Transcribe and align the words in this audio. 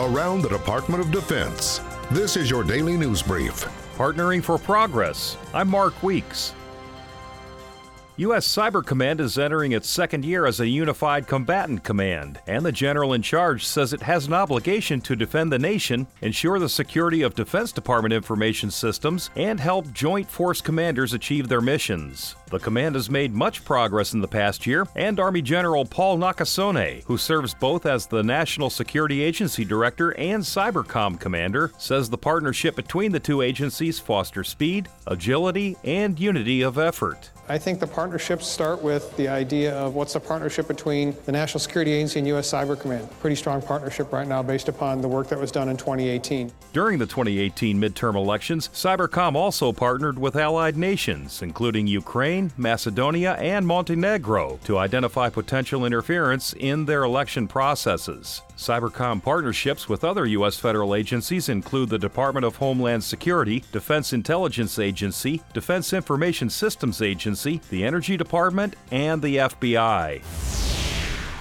around 0.00 0.40
the 0.40 0.48
Department 0.48 1.02
of 1.02 1.10
Defense. 1.10 1.80
This 2.10 2.36
is 2.36 2.48
your 2.48 2.64
daily 2.64 2.96
news 2.96 3.22
brief. 3.22 3.66
Partnering 3.96 4.42
for 4.42 4.56
Progress. 4.56 5.36
I'm 5.52 5.68
Mark 5.68 6.02
Weeks. 6.02 6.54
U.S. 8.16 8.48
Cyber 8.48 8.84
Command 8.84 9.20
is 9.20 9.38
entering 9.38 9.72
its 9.72 9.88
second 9.88 10.24
year 10.24 10.46
as 10.46 10.60
a 10.60 10.68
unified 10.68 11.26
combatant 11.26 11.84
command, 11.84 12.40
and 12.46 12.64
the 12.64 12.72
general 12.72 13.12
in 13.12 13.20
charge 13.20 13.64
says 13.66 13.92
it 13.92 14.02
has 14.02 14.26
an 14.26 14.32
obligation 14.32 15.02
to 15.02 15.16
defend 15.16 15.52
the 15.52 15.58
nation, 15.58 16.06
ensure 16.22 16.58
the 16.58 16.68
security 16.68 17.20
of 17.20 17.34
Defense 17.34 17.70
Department 17.70 18.14
information 18.14 18.70
systems, 18.70 19.28
and 19.36 19.60
help 19.60 19.90
Joint 19.92 20.30
Force 20.30 20.62
commanders 20.62 21.12
achieve 21.12 21.48
their 21.48 21.60
missions. 21.60 22.36
The 22.50 22.58
command 22.58 22.96
has 22.96 23.08
made 23.08 23.32
much 23.32 23.64
progress 23.64 24.12
in 24.12 24.20
the 24.20 24.26
past 24.26 24.66
year, 24.66 24.84
and 24.96 25.20
Army 25.20 25.40
General 25.40 25.84
Paul 25.84 26.18
Nakasone, 26.18 27.04
who 27.04 27.16
serves 27.16 27.54
both 27.54 27.86
as 27.86 28.06
the 28.06 28.24
National 28.24 28.70
Security 28.70 29.22
Agency 29.22 29.64
Director 29.64 30.10
and 30.18 30.42
Cybercom 30.42 31.20
Commander, 31.20 31.70
says 31.78 32.10
the 32.10 32.18
partnership 32.18 32.74
between 32.74 33.12
the 33.12 33.20
two 33.20 33.40
agencies 33.40 34.00
fosters 34.00 34.48
speed, 34.48 34.88
agility, 35.06 35.76
and 35.84 36.18
unity 36.18 36.62
of 36.62 36.76
effort. 36.76 37.30
I 37.50 37.58
think 37.58 37.80
the 37.80 37.86
partnerships 37.88 38.46
start 38.46 38.80
with 38.80 39.16
the 39.16 39.26
idea 39.26 39.74
of 39.74 39.96
what's 39.96 40.12
the 40.12 40.20
partnership 40.20 40.68
between 40.68 41.16
the 41.26 41.32
National 41.32 41.58
Security 41.58 41.90
Agency 41.90 42.20
and 42.20 42.28
U.S. 42.28 42.52
Cyber 42.52 42.78
Command. 42.78 43.10
Pretty 43.18 43.34
strong 43.34 43.60
partnership 43.60 44.12
right 44.12 44.28
now 44.28 44.40
based 44.40 44.68
upon 44.68 45.00
the 45.00 45.08
work 45.08 45.26
that 45.30 45.40
was 45.40 45.50
done 45.50 45.68
in 45.68 45.76
2018. 45.76 46.52
During 46.72 46.98
the 46.98 47.06
2018 47.06 47.76
midterm 47.76 48.14
elections, 48.14 48.68
Cybercom 48.68 49.34
also 49.34 49.72
partnered 49.72 50.16
with 50.16 50.36
allied 50.36 50.76
nations, 50.76 51.42
including 51.42 51.88
Ukraine, 51.88 52.39
Macedonia, 52.56 53.32
and 53.32 53.66
Montenegro, 53.66 54.58
to 54.64 54.78
identify 54.78 55.28
potential 55.28 55.84
interference 55.84 56.54
in 56.54 56.84
their 56.84 57.02
election 57.04 57.48
processes. 57.48 58.42
Cybercom 58.56 59.22
partnerships 59.22 59.88
with 59.88 60.04
other 60.04 60.26
U.S. 60.26 60.58
federal 60.58 60.94
agencies 60.94 61.48
include 61.48 61.88
the 61.88 61.98
Department 61.98 62.44
of 62.44 62.56
Homeland 62.56 63.02
Security, 63.02 63.64
Defense 63.72 64.12
Intelligence 64.12 64.78
Agency, 64.78 65.42
Defense 65.52 65.92
Information 65.92 66.50
Systems 66.50 67.02
Agency, 67.02 67.60
the 67.70 67.84
Energy 67.84 68.16
Department, 68.16 68.76
and 68.90 69.22
the 69.22 69.36
FBI. 69.36 70.59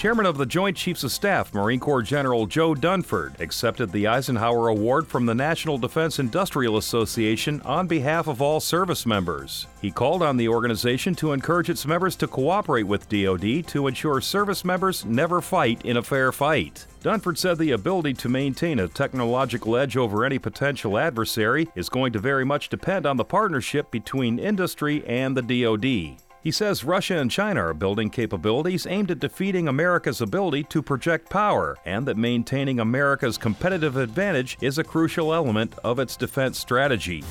Chairman 0.00 0.24
of 0.24 0.38
the 0.38 0.46
Joint 0.46 0.78
Chiefs 0.78 1.04
of 1.04 1.12
Staff, 1.12 1.52
Marine 1.52 1.78
Corps 1.78 2.00
General 2.00 2.46
Joe 2.46 2.72
Dunford, 2.72 3.38
accepted 3.38 3.92
the 3.92 4.06
Eisenhower 4.06 4.68
Award 4.68 5.06
from 5.06 5.26
the 5.26 5.34
National 5.34 5.76
Defense 5.76 6.18
Industrial 6.18 6.78
Association 6.78 7.60
on 7.66 7.86
behalf 7.86 8.26
of 8.26 8.40
all 8.40 8.60
service 8.60 9.04
members. 9.04 9.66
He 9.82 9.90
called 9.90 10.22
on 10.22 10.38
the 10.38 10.48
organization 10.48 11.14
to 11.16 11.34
encourage 11.34 11.68
its 11.68 11.84
members 11.84 12.16
to 12.16 12.26
cooperate 12.26 12.84
with 12.84 13.10
DoD 13.10 13.66
to 13.66 13.88
ensure 13.88 14.22
service 14.22 14.64
members 14.64 15.04
never 15.04 15.42
fight 15.42 15.84
in 15.84 15.98
a 15.98 16.02
fair 16.02 16.32
fight. 16.32 16.86
Dunford 17.02 17.36
said 17.36 17.58
the 17.58 17.72
ability 17.72 18.14
to 18.14 18.30
maintain 18.30 18.78
a 18.78 18.88
technological 18.88 19.76
edge 19.76 19.98
over 19.98 20.24
any 20.24 20.38
potential 20.38 20.96
adversary 20.96 21.68
is 21.74 21.90
going 21.90 22.14
to 22.14 22.18
very 22.18 22.46
much 22.46 22.70
depend 22.70 23.04
on 23.04 23.18
the 23.18 23.24
partnership 23.24 23.90
between 23.90 24.38
industry 24.38 25.04
and 25.06 25.36
the 25.36 25.42
DoD. 25.42 26.29
He 26.42 26.50
says 26.50 26.84
Russia 26.84 27.18
and 27.18 27.30
China 27.30 27.66
are 27.66 27.74
building 27.74 28.08
capabilities 28.08 28.86
aimed 28.86 29.10
at 29.10 29.20
defeating 29.20 29.68
America's 29.68 30.22
ability 30.22 30.64
to 30.64 30.80
project 30.80 31.28
power, 31.28 31.76
and 31.84 32.06
that 32.06 32.16
maintaining 32.16 32.80
America's 32.80 33.36
competitive 33.36 33.98
advantage 33.98 34.56
is 34.62 34.78
a 34.78 34.84
crucial 34.84 35.34
element 35.34 35.74
of 35.84 35.98
its 35.98 36.16
defense 36.16 36.58
strategy. 36.58 37.22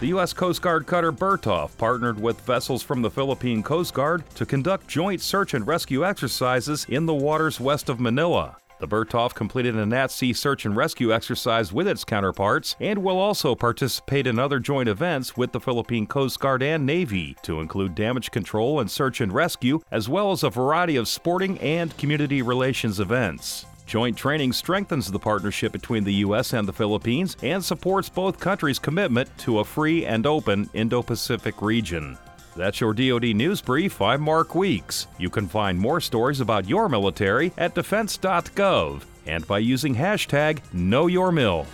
The 0.00 0.08
U.S. 0.08 0.32
Coast 0.32 0.62
Guard 0.62 0.86
cutter 0.86 1.12
Bertholf 1.12 1.78
partnered 1.78 2.20
with 2.20 2.40
vessels 2.40 2.82
from 2.82 3.02
the 3.02 3.10
Philippine 3.10 3.62
Coast 3.62 3.94
Guard 3.94 4.24
to 4.34 4.44
conduct 4.44 4.88
joint 4.88 5.20
search 5.20 5.54
and 5.54 5.64
rescue 5.64 6.04
exercises 6.04 6.86
in 6.88 7.06
the 7.06 7.14
waters 7.14 7.60
west 7.60 7.88
of 7.88 8.00
Manila. 8.00 8.56
The 8.78 8.86
Bertholf 8.86 9.32
completed 9.34 9.74
an 9.74 9.92
at 9.94 10.10
sea 10.10 10.34
search 10.34 10.66
and 10.66 10.76
rescue 10.76 11.12
exercise 11.12 11.72
with 11.72 11.88
its 11.88 12.04
counterparts 12.04 12.76
and 12.78 13.02
will 13.02 13.16
also 13.16 13.54
participate 13.54 14.26
in 14.26 14.38
other 14.38 14.58
joint 14.58 14.88
events 14.88 15.34
with 15.34 15.52
the 15.52 15.60
Philippine 15.60 16.06
Coast 16.06 16.38
Guard 16.40 16.62
and 16.62 16.84
Navy 16.84 17.36
to 17.42 17.60
include 17.60 17.94
damage 17.94 18.30
control 18.30 18.80
and 18.80 18.90
search 18.90 19.22
and 19.22 19.32
rescue, 19.32 19.80
as 19.90 20.10
well 20.10 20.30
as 20.30 20.42
a 20.42 20.50
variety 20.50 20.96
of 20.96 21.08
sporting 21.08 21.58
and 21.60 21.96
community 21.96 22.42
relations 22.42 23.00
events. 23.00 23.64
Joint 23.86 24.16
training 24.16 24.52
strengthens 24.52 25.10
the 25.10 25.18
partnership 25.18 25.72
between 25.72 26.04
the 26.04 26.14
U.S. 26.14 26.52
and 26.52 26.68
the 26.68 26.72
Philippines 26.72 27.36
and 27.42 27.64
supports 27.64 28.10
both 28.10 28.40
countries' 28.40 28.78
commitment 28.78 29.30
to 29.38 29.60
a 29.60 29.64
free 29.64 30.04
and 30.04 30.26
open 30.26 30.68
Indo 30.74 31.02
Pacific 31.02 31.62
region. 31.62 32.18
That's 32.56 32.80
your 32.80 32.94
DoD 32.94 33.36
News 33.36 33.60
Brief. 33.60 34.00
I'm 34.00 34.22
Mark 34.22 34.54
Weeks. 34.54 35.08
You 35.18 35.28
can 35.28 35.46
find 35.46 35.78
more 35.78 36.00
stories 36.00 36.40
about 36.40 36.66
your 36.66 36.88
military 36.88 37.52
at 37.58 37.74
defense.gov 37.74 39.02
and 39.26 39.46
by 39.46 39.58
using 39.58 39.94
hashtag 39.94 40.60
KnowYourMil. 40.74 41.66